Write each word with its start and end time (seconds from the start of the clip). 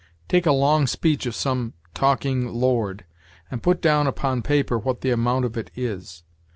Take 0.27 0.47
a 0.47 0.51
long 0.51 0.87
speech 0.87 1.27
of 1.27 1.35
some 1.35 1.73
talking 1.93 2.47
Lord 2.51 3.05
and 3.51 3.61
put 3.61 3.83
down 3.83 4.07
upon 4.07 4.41
paper 4.41 4.79
what 4.79 5.01
the 5.01 5.11
amount 5.11 5.45
of 5.45 5.55
it 5.57 5.69
is. 5.75 6.23